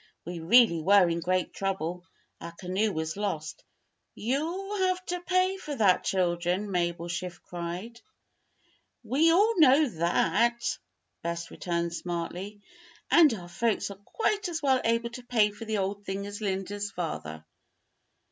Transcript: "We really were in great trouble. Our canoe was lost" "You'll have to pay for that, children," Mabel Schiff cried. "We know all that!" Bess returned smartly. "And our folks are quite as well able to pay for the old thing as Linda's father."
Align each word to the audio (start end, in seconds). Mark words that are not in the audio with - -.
"We 0.25 0.39
really 0.39 0.81
were 0.81 1.07
in 1.07 1.19
great 1.19 1.53
trouble. 1.53 2.03
Our 2.39 2.53
canoe 2.53 2.91
was 2.91 3.17
lost" 3.17 3.63
"You'll 4.15 4.75
have 4.87 5.05
to 5.05 5.19
pay 5.19 5.57
for 5.57 5.75
that, 5.75 6.03
children," 6.05 6.71
Mabel 6.71 7.07
Schiff 7.07 7.39
cried. 7.43 8.01
"We 9.03 9.29
know 9.29 9.53
all 9.83 9.89
that!" 9.99 10.79
Bess 11.21 11.51
returned 11.51 11.93
smartly. 11.93 12.61
"And 13.11 13.31
our 13.35 13.47
folks 13.47 13.91
are 13.91 13.97
quite 14.03 14.49
as 14.49 14.59
well 14.63 14.81
able 14.83 15.11
to 15.11 15.23
pay 15.23 15.51
for 15.51 15.65
the 15.65 15.77
old 15.77 16.03
thing 16.03 16.25
as 16.25 16.41
Linda's 16.41 16.89
father." 16.89 17.45